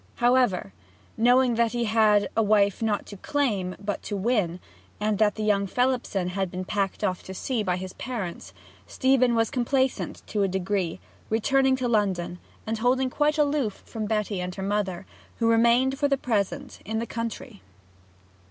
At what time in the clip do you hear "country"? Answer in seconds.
17.05-17.61